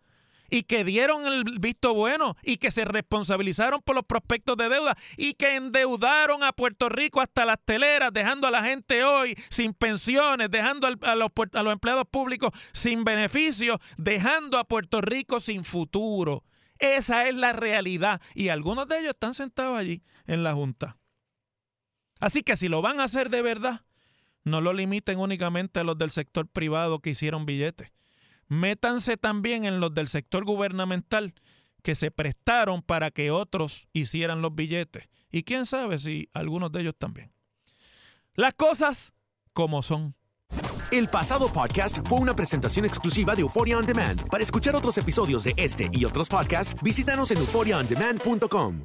y 0.50 0.64
que 0.64 0.85
dieron 0.85 1.26
el 1.26 1.44
visto 1.61 1.94
bueno 1.94 2.37
y 2.42 2.59
que 2.59 2.70
se 2.70 2.85
responsabilizaron 2.85 3.82
por 3.82 3.94
los 3.94 4.04
prospectos 4.04 4.56
de 4.56 4.68
deuda 4.68 4.96
y 5.16 5.35
que 5.35 5.56
endeudaron 5.56 6.42
a 6.42 6.52
Puerto 6.52 6.88
Rico 6.88 7.20
hasta 7.20 7.44
las 7.44 7.59
teleras, 7.64 8.12
dejando 8.12 8.46
a 8.46 8.50
la 8.50 8.62
gente 8.62 9.04
hoy 9.04 9.37
sin 9.50 9.74
pensiones, 9.74 10.50
dejando 10.50 10.87
a 10.87 11.14
los, 11.14 11.30
a 11.52 11.62
los 11.62 11.72
empleados 11.72 12.06
públicos 12.11 12.52
sin 12.72 13.04
beneficios, 13.04 13.78
dejando 13.96 14.59
a 14.59 14.64
Puerto 14.64 15.00
Rico 15.00 15.40
sin 15.40 15.64
futuro. 15.64 16.44
Esa 16.78 17.26
es 17.28 17.35
la 17.35 17.52
realidad 17.52 18.20
y 18.35 18.48
algunos 18.48 18.87
de 18.88 19.00
ellos 19.00 19.14
están 19.14 19.35
sentados 19.35 19.78
allí 19.78 20.02
en 20.26 20.42
la 20.42 20.54
Junta. 20.54 20.98
Así 22.20 22.42
que 22.42 22.56
si 22.56 22.68
lo 22.68 22.82
van 22.82 23.00
a 23.00 23.04
hacer 23.04 23.30
de 23.30 23.42
verdad, 23.42 23.82
no 24.44 24.61
lo 24.61 24.72
limiten 24.72 25.18
únicamente 25.18 25.80
a 25.80 25.85
los 25.85 25.98
del 25.98 26.11
sector 26.11 26.46
privado 26.46 27.00
que 27.00 27.11
hicieron 27.11 27.46
billetes 27.46 27.92
métanse 28.48 29.16
también 29.16 29.64
en 29.64 29.80
los 29.80 29.94
del 29.94 30.09
sector 30.09 30.44
gubernamental 30.44 31.35
que 31.82 31.94
se 31.94 32.11
prestaron 32.11 32.82
para 32.82 33.11
que 33.11 33.30
otros 33.30 33.87
hicieran 33.92 34.42
los 34.42 34.54
billetes. 34.54 35.09
Y 35.30 35.44
quién 35.44 35.66
sabe 35.66 35.98
si 35.98 36.28
algunos 36.32 36.72
de 36.72 36.80
ellos 36.80 36.94
también. 36.98 37.32
Las 38.35 38.54
cosas 38.54 39.12
como 39.52 39.82
son. 39.82 40.14
El 40.92 41.09
pasado 41.09 41.52
podcast 41.52 41.98
fue 42.09 42.18
una 42.18 42.35
presentación 42.37 42.85
exclusiva 42.85 43.35
de 43.35 43.42
Euphoria 43.42 43.78
On 43.78 43.87
Demand. 43.87 44.28
Para 44.28 44.42
escuchar 44.42 44.76
otros 44.76 44.96
episodios 44.98 45.44
de 45.44 45.54
este 45.56 45.88
y 45.92 46.04
otros 46.04 46.28
podcasts, 46.28 46.80
visítanos 46.82 47.30
en 47.30 47.38
euphoriaondemand.com. 47.38 48.85